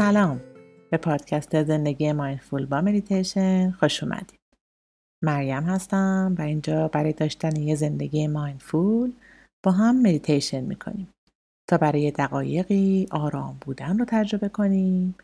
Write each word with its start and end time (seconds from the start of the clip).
سلام. 0.00 0.40
به 0.90 0.96
پادکست 0.96 1.62
زندگی 1.62 2.12
mindful 2.12 2.66
با 2.66 2.80
مدیتیشن 2.80 3.70
خوش 3.70 4.02
اومدید. 4.02 4.40
مریم 5.24 5.62
هستم 5.62 6.34
و 6.38 6.42
اینجا 6.42 6.88
برای 6.88 7.12
داشتن 7.12 7.56
یه 7.56 7.74
زندگی 7.74 8.26
mindful 8.26 9.12
با 9.64 9.72
هم 9.72 10.02
مدیتیشن 10.02 10.60
می‌کنیم 10.60 11.08
تا 11.70 11.78
برای 11.78 12.10
دقایقی 12.10 13.06
آرام 13.10 13.58
بودن 13.60 13.98
رو 13.98 14.04
تجربه 14.08 14.48
کنیم 14.48 15.14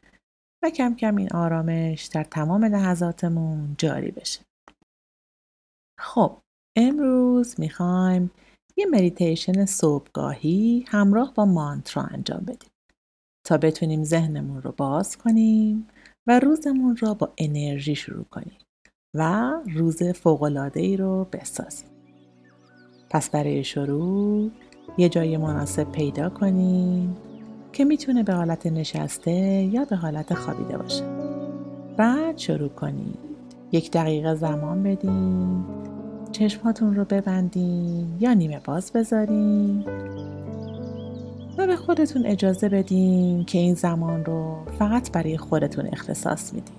و 0.64 0.70
کم 0.70 0.94
کم 0.94 1.16
این 1.16 1.32
آرامش 1.32 2.04
در 2.04 2.24
تمام 2.24 2.64
لحظاتمون 2.64 3.74
جاری 3.78 4.10
بشه. 4.10 4.40
خب 6.00 6.38
امروز 6.76 7.60
می‌خوایم 7.60 8.30
یه 8.76 8.86
مدیتیشن 8.86 9.64
صبحگاهی 9.64 10.84
همراه 10.88 11.34
با 11.34 11.44
مانترا 11.44 12.02
انجام 12.02 12.40
بدیم. 12.40 12.70
تا 13.46 13.56
بتونیم 13.56 14.04
ذهنمون 14.04 14.62
رو 14.62 14.74
باز 14.76 15.16
کنیم 15.16 15.86
و 16.26 16.40
روزمون 16.40 16.96
رو 16.96 17.14
با 17.14 17.32
انرژی 17.38 17.94
شروع 17.94 18.24
کنیم 18.24 18.56
و 19.14 19.52
روز 19.74 20.02
ای 20.74 20.96
رو 20.96 21.26
بسازیم. 21.32 21.88
پس 23.10 23.30
برای 23.30 23.64
شروع 23.64 24.50
یه 24.98 25.08
جای 25.08 25.36
مناسب 25.36 25.92
پیدا 25.92 26.30
کنیم 26.30 27.16
که 27.72 27.84
می‌تونه 27.84 28.22
به 28.22 28.32
حالت 28.32 28.66
نشسته 28.66 29.32
یا 29.72 29.84
به 29.84 29.96
حالت 29.96 30.34
خوابیده 30.34 30.78
باشه. 30.78 31.04
بعد 31.96 32.38
شروع 32.38 32.68
کنید. 32.68 33.18
یک 33.72 33.90
دقیقه 33.90 34.34
زمان 34.34 34.82
بدین 34.82 35.64
چشماتون 36.32 36.94
رو 36.94 37.04
ببندین 37.04 38.16
یا 38.20 38.34
نیمه 38.34 38.60
باز 38.64 38.92
بذارین. 38.92 39.84
و 41.58 41.66
به 41.66 41.76
خودتون 41.76 42.26
اجازه 42.26 42.68
بدین 42.68 43.44
که 43.44 43.58
این 43.58 43.74
زمان 43.74 44.24
رو 44.24 44.64
فقط 44.78 45.12
برای 45.12 45.38
خودتون 45.38 45.86
اختصاص 45.92 46.52
میدین. 46.54 46.76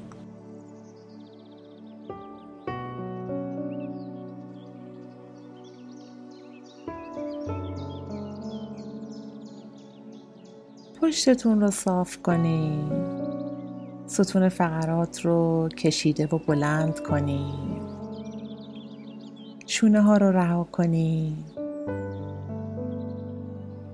پشتتون 11.02 11.62
رو 11.62 11.72
صاف 11.72 12.18
کنید 12.18 12.92
ستون 14.08 14.50
فقرات 14.50 15.26
رو 15.26 15.70
کشیده 15.78 16.28
و 16.28 16.38
بلند 16.38 17.00
کنید 17.00 17.88
شونه 19.66 20.02
ها 20.02 20.18
رو 20.18 20.32
رها 20.32 20.64
کنید 20.64 21.57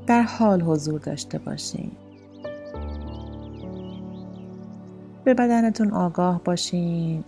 در 0.07 0.21
حال 0.21 0.61
حضور 0.61 0.99
داشته 0.99 1.37
باشین. 1.37 1.91
به 5.23 5.33
بدنتون 5.33 5.91
آگاه 5.91 6.41
باشین. 6.43 7.23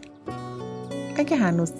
اگه 1.17 1.37
هنوز 1.37 1.71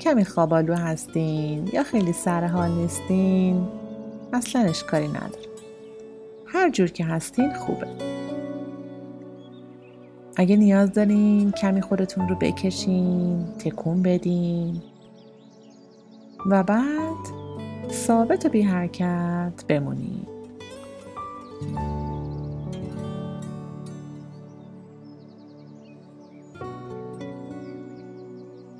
کمی 0.00 0.24
خوابالو 0.24 0.74
هستین 0.74 1.70
یا 1.72 1.82
خیلی 1.82 2.12
سر 2.12 2.46
حال 2.46 2.70
نیستین 2.70 3.68
اصلا 4.32 4.62
اشکالی 4.62 5.08
نداره. 5.08 5.46
هر 6.46 6.70
جور 6.70 6.88
که 6.88 7.04
هستین 7.04 7.54
خوبه. 7.54 7.86
اگه 10.36 10.56
نیاز 10.56 10.92
دارین 10.92 11.50
کمی 11.50 11.80
خودتون 11.80 12.28
رو 12.28 12.34
بکشین 12.34 13.44
تکون 13.58 14.02
بدین. 14.02 14.82
و 16.46 16.62
بعد 16.62 17.35
ثابت 17.92 18.46
و 18.46 18.48
بی 18.48 18.62
حرکت 18.62 19.64
بمونید. 19.68 20.28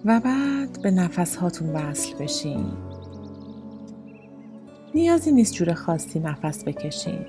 و 0.05 0.21
بعد 0.21 0.83
به 0.83 0.91
نفس 0.91 1.37
هاتون 1.37 1.71
وصل 1.71 2.17
بشین. 2.19 2.67
نیازی 4.95 5.33
نیست 5.33 5.55
جور 5.55 5.75
خاصی 5.75 6.21
نفس 6.21 6.65
بکشین. 6.65 7.27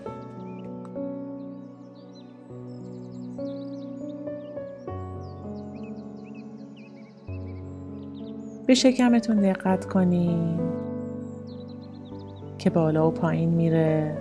به 8.67 8.73
شکمتون 8.73 9.41
دقت 9.41 9.85
کنین. 9.85 10.76
که 12.67 12.71
بالا 12.71 13.07
و 13.07 13.11
پایین 13.11 13.49
میره. 13.49 14.17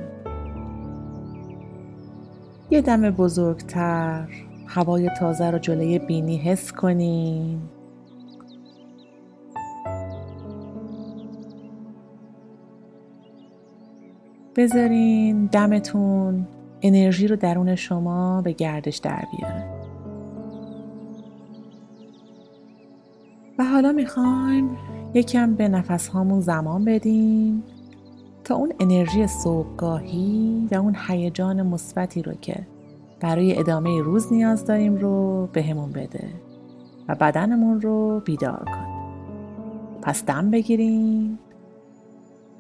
یه 2.71 2.81
دم 2.81 3.11
بزرگتر 3.11 4.29
هوای 4.67 5.11
تازه 5.21 5.51
رو 5.51 5.59
جلوی 5.59 5.99
بینی 5.99 6.37
حس 6.37 6.73
کنین 6.73 7.59
بذارین 14.57 15.47
دمتون 15.47 16.47
انرژی 16.83 17.29
رو 17.29 17.37
درون 17.37 17.75
شما 17.75 18.43
به 18.43 18.53
گردش 18.53 18.97
در 18.97 19.25
بیاره. 19.33 19.65
و 23.59 23.65
حالا 23.65 23.93
می‌خوایم 23.93 24.77
یکم 25.15 25.55
به 25.55 25.69
نفس 25.69 26.09
هامون 26.09 26.41
زمان 26.41 26.85
بدیم. 26.85 27.63
تا 28.47 28.55
اون 28.55 28.73
انرژی 28.81 29.27
صبحگاهی 29.27 30.69
و 30.71 30.75
اون 30.75 30.97
هیجان 31.09 31.63
مثبتی 31.63 32.23
رو 32.23 32.33
که 32.35 32.67
برای 33.21 33.59
ادامه 33.59 34.01
روز 34.01 34.33
نیاز 34.33 34.65
داریم 34.65 34.97
رو 34.97 35.47
بهمون 35.53 35.91
به 35.91 36.01
بده 36.01 36.29
و 37.09 37.15
بدنمون 37.15 37.81
رو 37.81 38.21
بیدار 38.21 38.65
کنه 38.65 38.97
پس 40.03 40.25
دم 40.25 40.51
بگیریم 40.51 41.39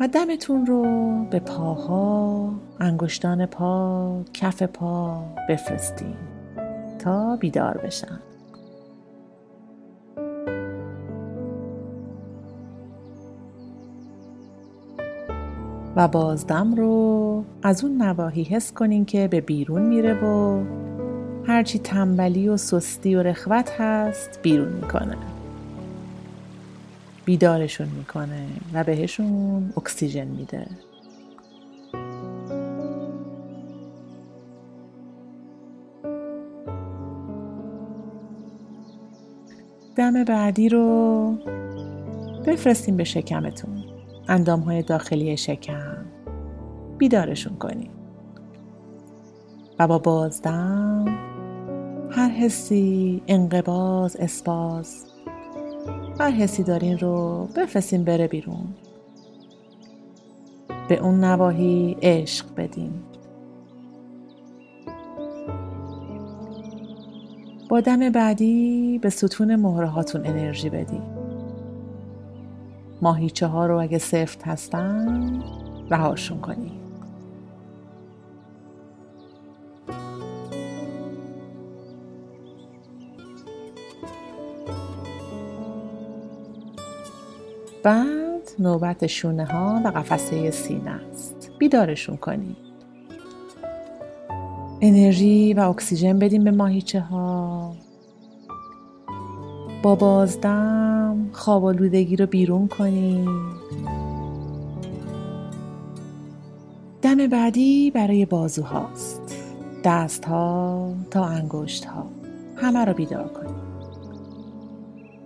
و 0.01 0.09
دمتون 0.09 0.67
رو 0.67 0.85
به 1.31 1.39
پاها، 1.41 2.51
انگشتان 2.81 3.47
پا، 3.47 4.23
کف 4.33 4.63
پا 4.63 5.25
بفرستیم 5.49 6.17
تا 6.99 7.37
بیدار 7.37 7.79
بشن. 7.79 8.21
و 15.97 16.09
بازدم 16.09 16.75
رو 16.75 17.45
از 17.63 17.85
اون 17.85 18.03
نواحی 18.03 18.43
حس 18.43 18.73
کنین 18.73 19.05
که 19.05 19.29
به 19.29 19.41
بیرون 19.41 19.83
میره 19.83 20.15
و 20.25 20.63
هرچی 21.47 21.79
تنبلی 21.79 22.49
و 22.49 22.57
سستی 22.57 23.15
و 23.15 23.23
رخوت 23.23 23.71
هست 23.81 24.43
بیرون 24.43 24.69
می‌کنه. 24.69 25.17
بیدارشون 27.25 27.89
می‌کنه 27.89 28.47
و 28.73 28.85
بهشون 28.85 29.73
اکسیژن 29.77 30.25
میده. 30.25 30.67
دم 39.97 40.25
بعدی 40.25 40.69
رو 40.69 41.35
بفرستیم 42.47 42.97
به 42.97 43.05
شکمتون. 43.05 43.86
اندام 44.29 44.61
های 44.61 44.83
داخلی 44.83 45.37
شکم. 45.37 46.05
بیدارشون 46.99 47.57
کنیم. 47.57 47.91
و 49.79 49.89
با 49.89 49.99
بازدم. 49.99 51.05
هر 52.11 52.29
حسی 52.29 53.23
انقباز 53.27 54.17
اسپاز 54.17 55.07
هر 56.21 56.31
حسی 56.31 56.63
دارین 56.63 56.99
رو 56.99 57.49
بفرستین 57.57 58.05
بره 58.05 58.29
بیرون. 58.29 58.75
به 60.89 60.99
اون 60.99 61.25
نواحی 61.25 61.97
عشق 62.03 62.47
بدین. 62.57 62.93
با 67.69 67.81
دم 67.81 68.11
بعدی 68.11 68.99
به 69.03 69.11
ستون 69.11 69.57
مهره 69.57 70.17
انرژی 70.17 70.71
بدین. 70.71 71.16
ماهیچه 73.03 73.47
ها 73.47 73.67
رو 73.67 73.81
اگه 73.81 73.99
سفت 73.99 74.43
هستن 74.43 75.43
رهاشون 75.91 76.41
کنی. 76.41 76.73
بعد 87.83 88.51
نوبت 88.59 89.07
شونه 89.07 89.45
ها 89.45 89.81
و 89.85 89.89
قفسه 89.89 90.51
سینه 90.51 90.91
است. 90.91 91.51
بیدارشون 91.59 92.17
کنی. 92.17 92.57
انرژی 94.81 95.55
و 95.55 95.61
اکسیژن 95.61 96.19
بدیم 96.19 96.45
به 96.45 96.51
ماهیچه 96.51 97.01
ها 97.01 97.56
با 99.87 99.95
بازدم 99.95 101.29
خواب 101.33 101.65
آلودگی 101.65 102.17
رو 102.17 102.27
بیرون 102.27 102.69
کنید 102.69 103.29
دم 107.03 107.27
بعدی 107.27 107.91
برای 107.91 108.27
بازوهاست. 108.27 109.45
دست 109.85 110.25
ها 110.25 110.93
تا 111.11 111.25
انگشت 111.25 111.85
ها 111.85 112.07
همه 112.57 112.85
رو 112.85 112.93
بیدار 112.93 113.29
کنید 113.29 113.57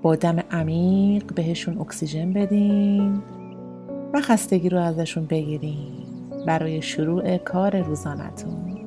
با 0.03 0.17
دم 0.17 0.39
عمیق 0.51 1.35
بهشون 1.35 1.79
اکسیژن 1.79 2.33
بدین 2.33 3.23
و 4.13 4.21
خستگی 4.21 4.69
رو 4.69 4.79
ازشون 4.79 5.27
بگیرین 5.27 6.05
برای 6.47 6.83
شروع 6.83 7.37
کار 7.37 7.83
روزانتون 7.83 8.79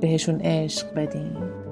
بهشون 0.00 0.40
عشق 0.40 0.94
بدین 0.94 1.65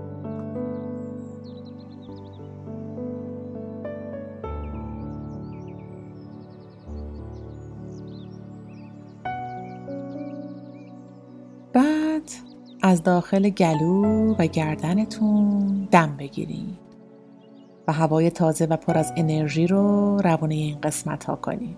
از 12.94 13.02
داخل 13.02 13.48
گلو 13.48 14.34
و 14.38 14.46
گردنتون 14.46 15.88
دم 15.90 16.16
بگیرید 16.16 16.78
و 17.88 17.92
هوای 17.92 18.30
تازه 18.30 18.66
و 18.66 18.76
پر 18.76 18.98
از 18.98 19.12
انرژی 19.16 19.66
رو 19.66 20.18
روانه 20.18 20.54
این 20.54 20.80
قسمت 20.80 21.24
ها 21.24 21.36
کنید. 21.36 21.76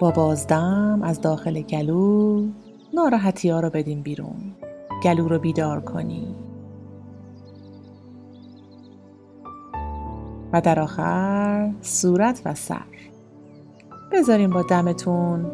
با 0.00 0.10
بازدم 0.10 1.00
از 1.02 1.20
داخل 1.20 1.60
گلو 1.62 2.46
ناراحتی 2.94 3.48
ها 3.50 3.60
رو 3.60 3.70
بدین 3.70 4.02
بیرون. 4.02 4.54
گلو 5.02 5.28
رو 5.28 5.38
بیدار 5.38 5.80
کنید. 5.80 6.36
و 10.52 10.60
در 10.60 10.80
آخر 10.80 11.70
صورت 11.80 12.42
و 12.44 12.54
سر 12.54 13.10
بذارین 14.12 14.50
با 14.50 14.62
دمتون 14.62 15.50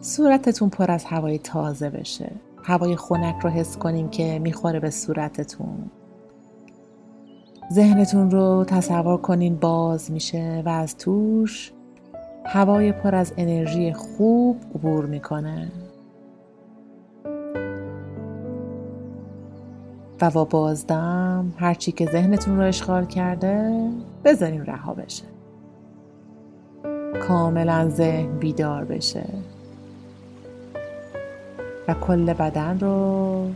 صورتتون 0.00 0.68
پر 0.68 0.90
از 0.90 1.04
هوای 1.04 1.38
تازه 1.38 1.90
بشه 1.90 2.32
هوای 2.66 2.96
خنک 2.96 3.36
رو 3.42 3.50
حس 3.50 3.76
کنین 3.76 4.10
که 4.10 4.38
می‌خوره 4.38 4.80
به 4.80 4.90
صورتتون. 4.90 5.90
ذهنتون 7.72 8.30
رو 8.30 8.64
تصور 8.64 9.16
کنین 9.16 9.56
باز 9.56 10.10
میشه 10.10 10.62
و 10.66 10.68
از 10.68 10.96
توش 10.96 11.72
هوای 12.44 12.92
پر 12.92 13.14
از 13.14 13.32
انرژی 13.36 13.92
خوب 13.92 14.56
عبور 14.74 15.06
می‌کنه. 15.06 15.72
و 20.20 20.30
با 20.30 20.44
بازدم 20.44 21.54
هرچی 21.56 21.92
که 21.92 22.06
ذهنتون 22.06 22.56
رو 22.56 22.62
اشغال 22.62 23.04
کرده 23.04 23.88
بذارین 24.24 24.66
رها 24.66 24.94
بشه. 24.94 25.24
کاملا 27.28 27.88
ذهن 27.88 28.38
بیدار 28.38 28.84
بشه. 28.84 29.24
و 31.88 31.94
کل 31.94 32.32
بدن 32.32 32.78
رو 32.80 33.48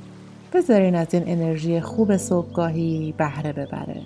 بذارین 0.53 0.95
از 0.95 1.15
این 1.15 1.23
انرژی 1.27 1.81
خوب 1.81 2.17
صبحگاهی 2.17 3.15
بهره 3.19 3.53
ببره. 3.53 4.03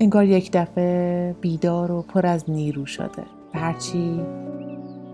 انگار 0.00 0.24
یک 0.24 0.50
دفعه 0.52 1.34
بیدار 1.40 1.92
و 1.92 2.02
پر 2.02 2.26
از 2.26 2.50
نیرو 2.50 2.86
شده 2.86 3.22
و 3.54 3.58
هرچی 3.58 4.20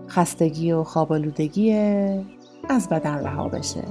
خستگی 0.07 0.71
و 0.71 0.83
خوابالودگی 0.83 1.73
از 2.69 2.89
بدن 2.89 3.15
رها 3.15 3.47
بشه. 3.47 3.83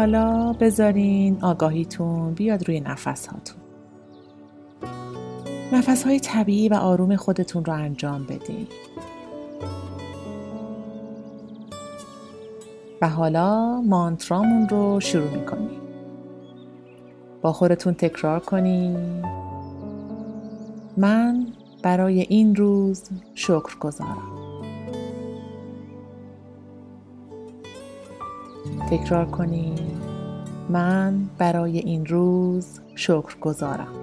حالا 0.00 0.52
بذارین 0.52 1.38
آگاهیتون 1.42 2.34
بیاد 2.34 2.68
روی 2.68 2.80
نفس 2.80 3.26
هاتون 3.26 3.56
نفس 5.72 6.04
های 6.04 6.20
طبیعی 6.20 6.68
و 6.68 6.74
آروم 6.74 7.16
خودتون 7.16 7.64
رو 7.64 7.72
انجام 7.72 8.24
بدین. 8.24 8.66
و 13.02 13.08
حالا 13.08 13.80
مانترامون 13.80 14.68
رو 14.68 15.00
شروع 15.00 15.30
می‌کنیم. 15.30 15.80
با 17.42 17.52
خودتون 17.52 17.94
تکرار 17.94 18.40
کنید 18.40 19.24
من 20.96 21.46
برای 21.82 22.20
این 22.20 22.56
روز 22.56 23.02
شکر 23.34 23.78
گذارم 23.80 24.39
تکرار 28.90 29.26
کنید 29.26 29.80
من 30.68 31.30
برای 31.38 31.78
این 31.78 32.06
روز 32.06 32.80
شکر 32.94 33.38
گذارم 33.40 33.94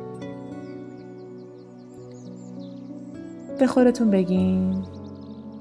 به 3.59 3.67
خودتون 3.67 4.09
بگین 4.09 4.83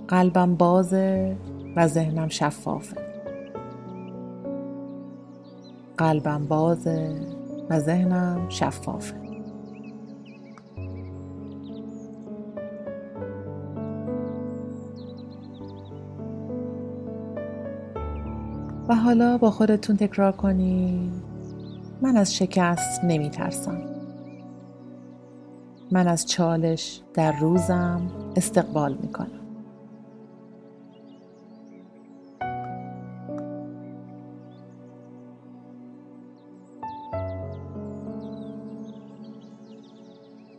قلبم 0.09 0.55
بازه 0.55 1.37
و 1.77 1.89
ذهنم 1.89 2.29
شفافه. 2.29 2.97
قلبم 5.99 6.47
بازه 6.47 7.21
و 7.71 7.81
ذهنم 7.81 8.49
شفافه. 8.49 9.26
و 18.89 18.95
حالا 18.95 19.39
با 19.39 19.51
خودتون 19.51 19.97
تکرار 19.97 20.33
کنید 20.33 21.13
من 22.03 22.17
از 22.17 22.35
شکست 22.37 23.05
نمی 23.05 23.31
ترسم 23.31 23.83
من 25.91 26.09
از 26.09 26.27
چالش 26.27 27.01
در 27.15 27.33
روزم 27.33 28.01
استقبال 28.37 28.95
می 29.03 29.13
کنم 29.13 29.41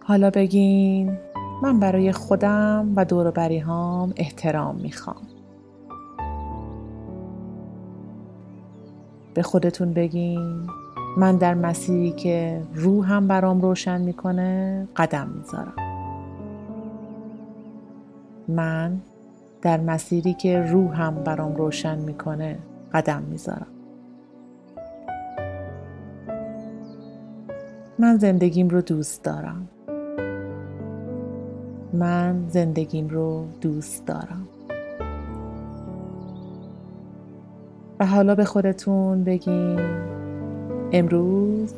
حالا 0.03 0.29
بگین 0.29 1.17
من 1.63 1.79
برای 1.79 2.11
خودم 2.11 2.93
و 2.95 3.05
دور 3.05 3.51
هام 3.59 4.13
احترام 4.17 4.75
می‌خوام. 4.75 5.36
به 9.37 9.43
خودتون 9.43 9.93
بگین. 9.93 10.69
من 11.17 11.35
در 11.37 11.53
مسیری 11.53 12.11
که 12.11 12.61
روحم 12.73 13.27
برام 13.27 13.61
روشن 13.61 14.01
می‌کنه 14.01 14.87
قدم 14.95 15.27
می‌ذارم. 15.27 15.73
من 18.47 18.97
در 19.61 19.79
مسیری 19.79 20.33
که 20.33 20.61
روحم 20.61 21.15
برام 21.15 21.55
روشن 21.55 21.97
می‌کنه 21.97 22.59
قدم 22.93 23.23
می‌ذارم. 23.23 23.67
من 27.99 28.17
زندگیم 28.17 28.69
رو 28.69 28.81
دوست 28.81 29.23
دارم. 29.23 29.67
من 31.93 32.45
زندگیم 32.49 33.07
رو 33.07 33.45
دوست 33.61 34.05
دارم. 34.05 34.47
و 37.99 38.05
حالا 38.05 38.35
به 38.35 38.45
خودتون 38.45 39.23
بگین. 39.23 39.79
امروز 40.91 41.73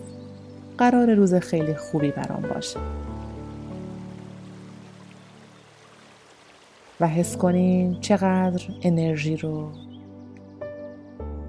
قرار 0.77 1.13
روز 1.13 1.33
خیلی 1.33 1.75
خوبی 1.75 2.11
برام 2.11 2.41
باشه. 2.53 2.79
و 6.99 7.07
حس 7.07 7.37
کنین 7.37 8.01
چقدر 8.01 8.63
انرژی 8.81 9.37
رو 9.37 9.69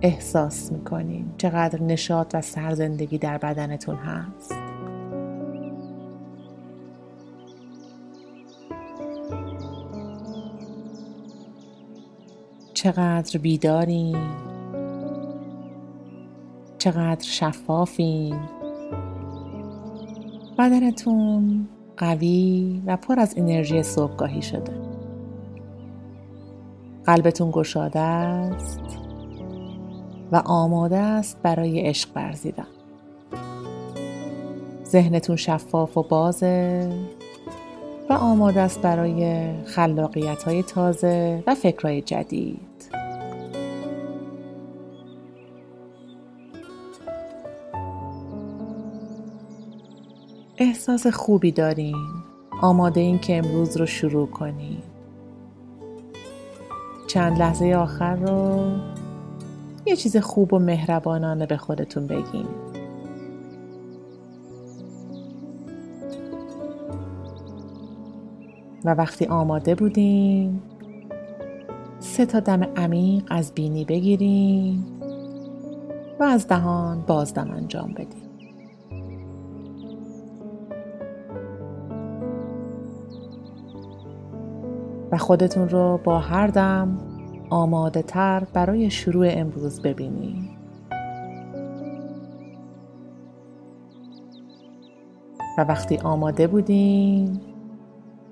احساس 0.02 0.72
می‌کنین. 0.72 1.26
چقدر 1.38 1.82
نشاط 1.82 2.34
و 2.34 2.42
سرزندگی 2.42 3.18
در 3.18 3.38
بدنتون 3.38 3.96
هست. 3.96 4.54
چقدر 12.74 13.38
بیدارین. 13.38 14.49
چقدر 16.80 17.22
شفافین. 17.24 18.40
بدنتون 20.58 21.68
قوی 21.96 22.82
و 22.86 22.96
پر 22.96 23.20
از 23.20 23.34
انرژی 23.36 23.82
صبحگاهی 23.82 24.42
شده. 24.42 24.72
قلبتون 27.04 27.50
گشاده 27.50 28.00
است 28.00 28.80
و 30.32 30.42
آماده 30.44 30.96
است 30.96 31.38
برای 31.42 31.80
عشق 31.80 32.08
ورزیدن. 32.14 32.66
ذهنتون 34.84 35.36
شفاف 35.36 35.96
و 35.96 36.02
بازه 36.02 36.88
و 38.10 38.12
آماده 38.12 38.60
است 38.60 38.82
برای 38.82 39.50
خلاقیت 39.64 40.42
های 40.42 40.62
تازه 40.62 41.42
و 41.46 41.54
فکرهای 41.54 42.02
جدید. 42.02 42.69
احساس 50.62 51.06
خوبی 51.06 51.52
داریم 51.52 52.24
آماده 52.62 53.00
این 53.00 53.18
که 53.18 53.38
امروز 53.38 53.76
رو 53.76 53.86
شروع 53.86 54.26
کنیم 54.26 54.82
چند 57.06 57.38
لحظه 57.38 57.74
آخر 57.74 58.16
رو 58.16 58.70
یه 59.86 59.96
چیز 59.96 60.16
خوب 60.16 60.54
و 60.54 60.58
مهربانانه 60.58 61.46
به 61.46 61.56
خودتون 61.56 62.06
بگین. 62.06 62.46
و 68.84 68.94
وقتی 68.94 69.26
آماده 69.26 69.74
بودیم 69.74 70.62
سه 71.98 72.26
تا 72.26 72.40
دم 72.40 72.62
عمیق 72.62 73.24
از 73.30 73.52
بینی 73.54 73.84
بگیریم 73.84 74.86
و 76.20 76.22
از 76.22 76.48
دهان 76.48 77.04
بازدم 77.06 77.50
انجام 77.50 77.92
بدیم 77.92 78.29
و 85.12 85.16
خودتون 85.16 85.68
رو 85.68 86.00
با 86.04 86.18
هر 86.18 86.46
دم 86.46 86.98
آماده 87.50 88.02
تر 88.02 88.46
برای 88.52 88.90
شروع 88.90 89.26
امروز 89.30 89.82
ببینید. 89.82 90.50
و 95.58 95.64
وقتی 95.64 95.96
آماده 95.96 96.46
بودین 96.46 97.40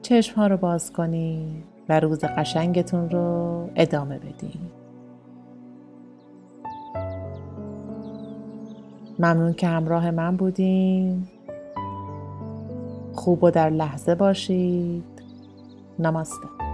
چشم 0.03 0.37
ها 0.37 0.47
رو 0.47 0.57
باز 0.57 0.93
کنید 0.93 1.65
و 1.89 2.01
روز 2.01 2.25
قشنگتون 2.25 3.11
رو 3.11 3.71
ادامه 3.77 4.19
بدین. 4.19 4.61
ممنون 9.19 9.53
که 9.53 9.67
همراه 9.67 10.11
من 10.11 10.37
بودین. 10.37 11.27
خوب 13.13 13.45
و 13.45 13.51
در 13.51 13.71
لحظه 13.71 14.15
باشید. 14.15 15.05
نماسته. 15.99 16.68